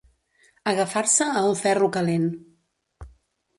Agafar-se 0.71 1.27
a 1.43 1.45
un 1.51 1.53
ferro 1.61 1.91
calent. 1.99 2.27